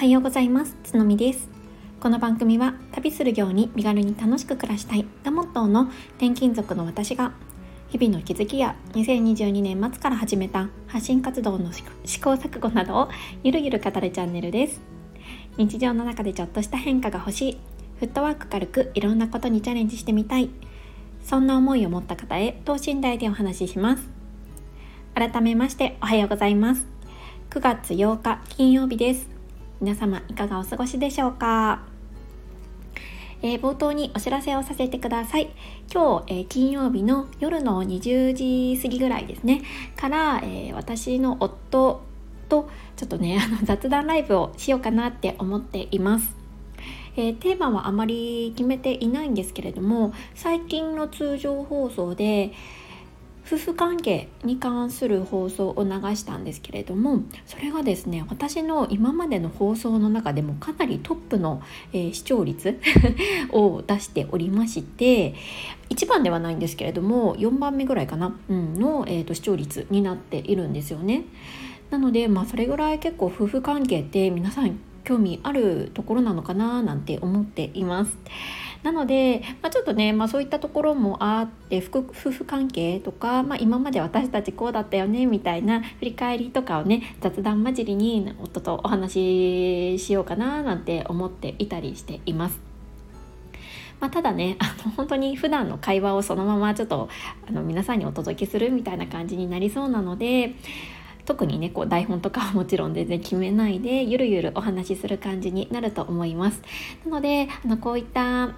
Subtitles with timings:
[0.00, 0.78] はようございます。
[0.82, 1.46] つのみです。
[2.00, 7.32] この番組は旅するように身軽に楽しく暮らしたいがモットーの転勤族の私が
[7.90, 11.70] 日々の気づきや2022年末から始めた発信活動の
[12.06, 13.10] 試行錯誤などを
[13.42, 14.80] ゆるゆる語るチャンネルです。
[15.58, 17.58] 日常の中でちょっとした変化が欲しい
[17.98, 20.48] フットワーク軽くいろんなことにチャレンジしてみたい
[21.22, 24.08] そんな思いを持った方へ等身大でお話しします。
[25.14, 26.86] 改めましておはようございます。
[27.50, 29.39] 9月8日金曜日です。
[29.80, 31.80] 皆様いかがお過ごしでしょうか、
[33.40, 35.48] えー、冒頭にお知らせをさせてください。
[35.90, 39.62] 今日、えー、金曜日の夜の20時過ぎぐらいですね。
[39.96, 42.02] から、えー、私の夫
[42.50, 46.36] とちょっとね あの雑談ライブをしようかなって思っています。
[47.16, 52.52] えー、テーマはあまり決めていないんですけれども最近の通常放送で
[53.50, 61.60] 夫婦関係に関する放送を流したんですけれどもそれがですね私の今までの放送の中でもかなりトップの、
[61.92, 62.78] えー、視聴率
[63.50, 65.34] を出しておりまして
[65.88, 71.24] 1番ではないんですけれども4番目ぐらいかな、うん、の、えーと視聴率になっているんですよね。
[71.90, 78.16] なので、まあ、それぐらい結構夫婦関係って皆さん興味あるところなのかななんて思っています。
[78.82, 92.60] なので、まあ、ちょっとね、まあ、そういったところもあって夫婦関係とか、まあ、今まで私たちこうだったよねみたいな振り返りとかをね雑談交じりに夫とお話ししようかななんて思っていたりしています。
[94.00, 97.10] まあ、ただねあの本当に普段の会話をそのままちょっと
[97.46, 100.54] あの皆さんにお届けするみたいな感じになりそうなので
[101.26, 106.62] 特にねこう台本とかはもちろん全然決めないでゆるゆるお話しする感じになると思います。
[107.04, 108.54] なのであのこういった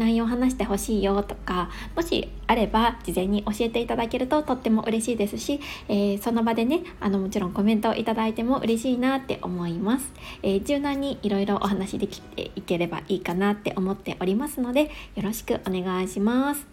[0.00, 10.10] 内容を話してほしいよとかもしあれば事前に教えていただけるととっても嬉しいですし、えー、その場でねあのもちろんコメントをいただいても嬉しいなって思います、
[10.42, 14.88] えー、柔軟にいろいろお話できていければいいかなって思っておりますのでよ
[15.22, 16.66] ろしくお願いします、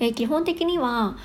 [0.00, 1.16] えー、基本的には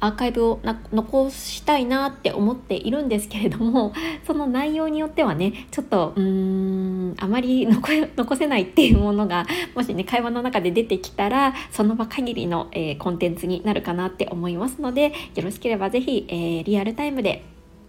[0.00, 0.60] アーカイブを
[0.92, 3.92] 残したいなって思っているんですけれども
[4.26, 17.42] その内容によってはねちょっとうーんあまり 残せないっていうものがもしね会話の中で出てきたらその場限りの、えー、コンテンツになるかなって思いますのでよろしければ是非、えー、リアルタイムで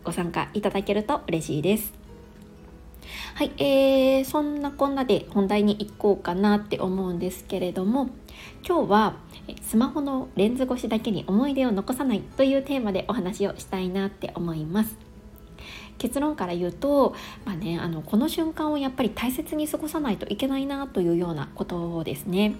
[0.03, 1.99] ご参加いただけると嬉しいです。
[3.35, 8.09] はい、えー、そんなこんなで本題に行こうかなって思うんですけれども
[8.67, 9.15] 今日は
[9.61, 14.97] スマホのレンズ越しだけに思い出を残さないというテーマでお話をしたいなって思います。
[15.97, 17.13] 結論から言うと、
[17.45, 22.55] まあね、あのこの瞬間をやっぱり大切に過ごさないといけないなというようなことですね。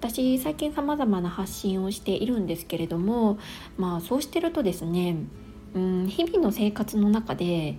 [0.00, 3.38] 私最近さまざまな発信をしているんですけれども
[3.78, 5.16] まあそうしてるとですね
[5.74, 7.78] うん日々の生活の中で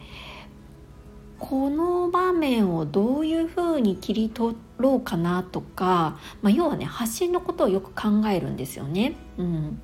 [1.40, 9.16] この場面をどういうふうに切り取ろうかなとか、まあ、要はね発信のことをよく考えるんですよね。
[9.38, 9.82] うん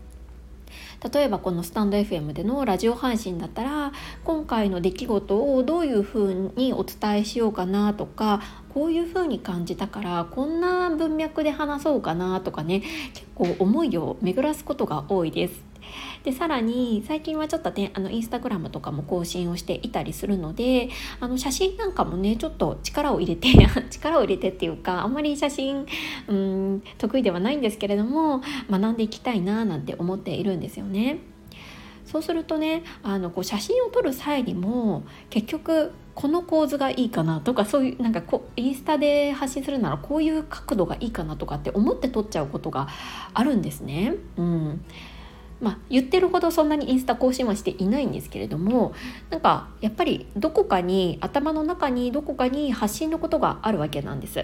[1.14, 3.92] 例えばこのスタンド FM でのラジオ配信だったら
[4.24, 15.71] 今回の出来事をどういうふうにお伝えしようかなとかこういうふうに感じたからこんな文脈で話そうかなとかね結構思いを巡らすことが多いです。
[16.24, 23.50] でさらに最近はちょっとねあのインスタグラムとかも更新をしていたりするのであの写真なんかもねちょっと力を入れて
[23.90, 25.86] 力を入れてっていうかあんまり写真
[26.28, 31.20] うん得意ではないんですけれども学んでいきたいななんて思っているんですよね。
[32.06, 42.90] そうするとねあのこう写真を撮る際にも結局この構図がいいかなとかそういうなんかこうインスタで発信するならこういう角度がいいかなとかって思って撮っちゃうことが
[43.34, 44.16] あるんですね。
[44.38, 44.86] うん
[45.62, 48.94] まあ、言ってるほどそんなにインスタ更新はしていないんですけれども
[49.30, 54.44] なんかやっぱりどこかに頭の中にどこかに発信のことがあるわけなんです。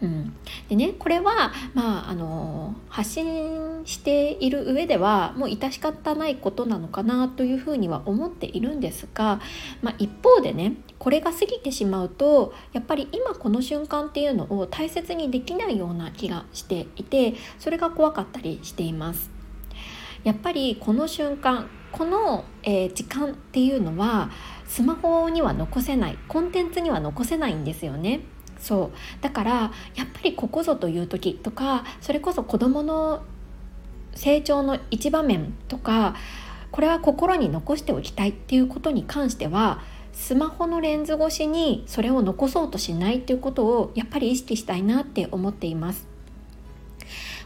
[0.00, 0.32] うん、
[0.68, 9.40] でねこれは、まあ、あの発信している上ではもう致し方ないことなのかなというふうには思っているんですが、
[9.82, 19.37] まあ、一方でねこれが過ぎてしまうとやっぱり今この瞬間っていうのを大切にできないような気がしていてそれが怖かったりしています。
[20.24, 24.30] やっぱりこの瞬間この、えー、時間っていうのは
[24.66, 28.20] スマホには残せないコンテンツには残せないんですよね。
[28.58, 29.52] そうだから
[29.94, 33.22] やっぱりここぞという時とかそれこそ子どもの
[34.14, 36.16] 成長の一場面とか
[36.72, 39.80] これは心に残しておきたいっていうことに関しては
[40.12, 46.08] スマホのレンズ越しにそれを残そうとしないっていうことをやっぱり意識したいなって思っています。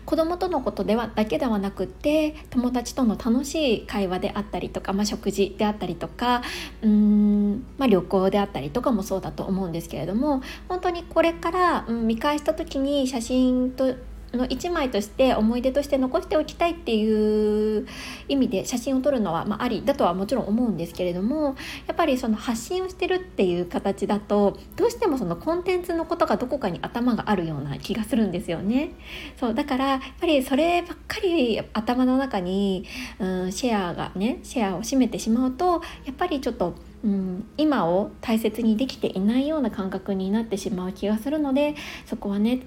[0.05, 6.43] 子供とのことではだけではなくって友達との楽しい会話であったりとか、まあ、食事であったりとか
[6.83, 13.95] うーん、まあ、旅行であったりとかもそうだと思うんですけれども本当にこれから、うん、見返した時に写真と
[14.37, 17.87] の1枚として思い出として残しておきたいっていう
[18.29, 21.57] 意味で写真を撮るのは、まあ、ありだとはもちろん思うんですけれども
[21.87, 28.91] やっぱりその発信をしてるっていう形だとどうしてもそのコンテンツのことがどこかに頭があるような気がするんですよね。
[29.39, 32.85] そうだからやっぱりそればっかり頭の中に、
[33.19, 36.75] うん、シェアがねシェアを占めてしまうとやっぱりちょっと
[37.05, 41.75] うん、今を大切にできていないような感覚になってしまう気がするので
[42.07, 42.61] そこはね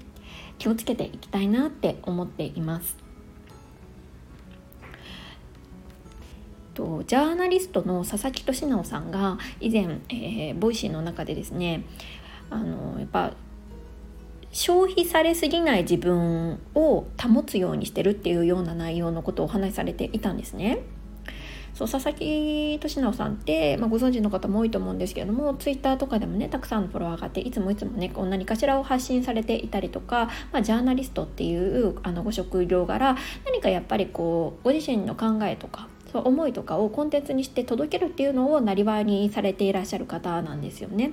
[0.58, 2.96] 気をつけていきたいなって思っています。
[6.74, 11.84] とジャーナリストの佐々木俊尚さんが以前、えー、 Voicy の中でですね
[12.50, 13.32] あのやっぱ
[14.52, 20.80] 消費されすぎない自分を保つようにしてるっていうような内容のことをお話しされていたんですね。
[21.76, 33.14] そう佐々木俊尚さんって、まあ、ご存知の方も多いと思うんですけれどもツイッターとかでもねたくさんのフォロワーがあっていつもいつもね何かしらを発信されていたりとか、まあ、ジャーナリストっていうあのご職業柄
[33.44, 41.10] 何かやっぱりこうご自身の考えとかそう思いとかをコンテンツにして届けるっていうのをなりわいにされていらっしゃる方なんですよね。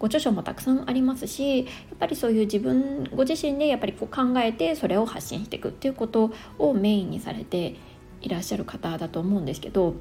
[0.00, 1.64] ご著書もたくさんありますしや
[1.94, 7.76] っぱりそういう自分ご自身でやっぱりこう考えてそれを発信していくっていうことをメインにされて
[8.22, 9.94] いらっしゃる方だと思うんですけど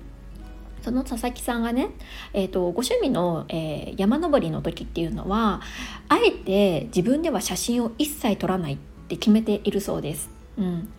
[0.82, 1.90] その佐々木さんがね、
[2.34, 5.62] えーと、ご趣味の、えー、山登りの時っていうのは
[6.08, 8.78] あえて自分では写真を一切撮らないっ
[9.08, 10.30] て決めているそうです。
[10.58, 10.90] うん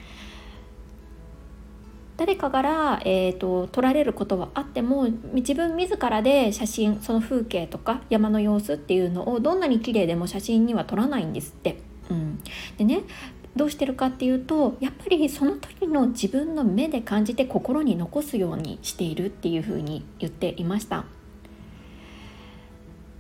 [2.17, 11.79] 誰かから、えーと、撮られることはあっても自分自らで写真その風景とか山の様子っていうのをどんなに綺麗でも写真には撮らないんですって。
[12.11, 12.43] うん、
[12.77, 13.05] でね
[13.57, 21.05] どうしてるかっていうとやっぱりその時の自分の目で感じて心に残すようにしているっていうふうに言っていました。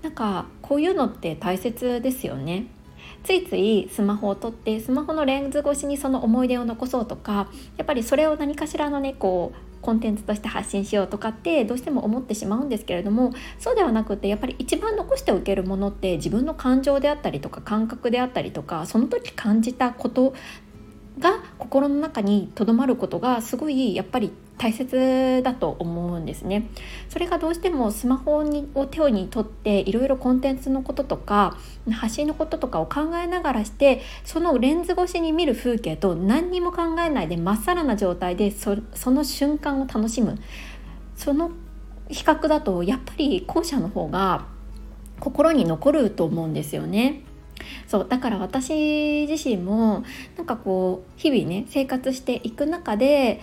[0.02, 2.66] なんかこういうのって大切ですよね。
[3.22, 20.34] ついついスマホを撮ってスマホのレンズ越しにその思い出を残そうとかやっぱりそれを何かしらのねこうコンテンツとして発信しようとかってどうしても思ってしまうんですけれどもそうではなくてやっぱり一番残しておけるものって自分の感情であったりとか感覚であったりとかその時感じたこと
[21.20, 26.68] が心の中にとどまることがすごいやっぱり大切だと思うんですね。
[27.08, 31.56] それがどうしてもスマホにを手に取っていろいろコンテンツのこととか
[31.90, 38.76] 発信のこととかを考えながらしてそのレンズ越しに見る風景と何にも考えないでまっさらな状態でそ
[39.10, 40.38] の瞬間を楽しむ
[41.16, 41.52] その
[42.08, 44.46] 比較だとやっぱり後者の方が
[45.20, 47.22] 心に残ると思うんですよね。
[47.86, 50.04] そうだから私自身も
[50.36, 53.40] なんかこう日々ね生活していく中で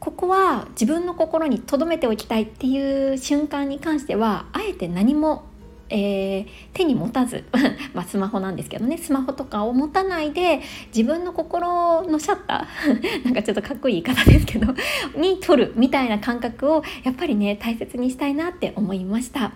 [0.00, 5.44] ここは自分の心に留めておきたいっていう瞬間に関してはあえて何も、
[5.90, 7.44] えー、手に持たず
[7.92, 10.62] まあスマホなんですけどねスマホとかを持たないで
[10.94, 14.74] 自分の心のシャッター なんかちょっとかっこいい言い方ですけど
[15.16, 19.52] に取るみたいな感覚をやっぱりね大切にしたいなって思いました。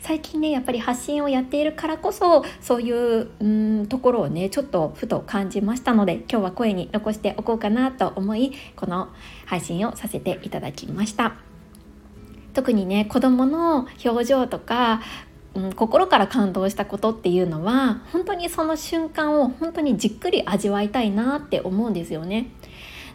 [0.00, 9.08] 最近ねやっぱり発信をやっているからこそそういううんところをねちょっとふと感じましたので今日は声に残しておこうかなと思いこの
[9.46, 11.36] 配信をさせていただきました
[12.52, 15.00] 特にね子供の表情とか
[15.54, 22.50] うん、心から感動したことっていうのは本当にその瞬間を本当にじっくり味わいたいなって思うんですよね。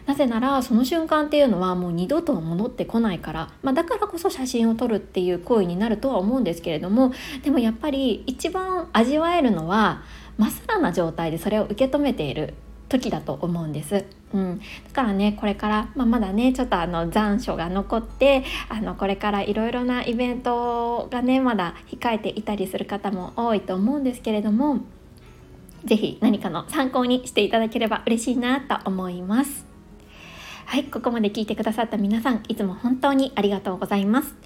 [0.06, 10.02] なぜならその瞬間っていうのはもう二度と戻ってこないから、まあ、だからこそ写真を撮るっていう行為になるとは思うんですけれどもでもやっぱり一番味わえるのは
[10.36, 12.54] まっさらな状態でそれを受け止めている
[12.88, 14.04] 時だと思うんです。
[14.34, 24.80] うん、だからねこれから、まあ、まだねちょっとあの残暑が残ってあのこれからいろいろなイベントがねまだ控えていたりする方も多いと思うんですけれども
[25.84, 29.69] 是非何かの参考にしていただければ嬉しいなと思います。
[30.70, 34.36] はいここまで聞いてくださった皆さんいつも本当にありがとうございます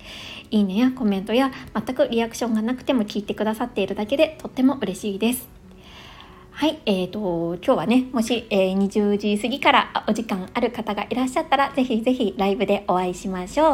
[0.51, 5.47] いいねやコメントや全くリアクションがなくても聞いてくださっているだけでとっても嬉しいです
[6.51, 13.71] はい、えーと、今日はね、もし、えー、20時過ぎからお時間ある方がいらっしゃったら、ぜひぜひライブでお会いしましょう。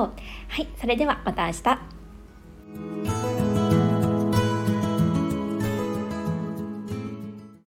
[0.48, 1.99] はい、それではまた明日。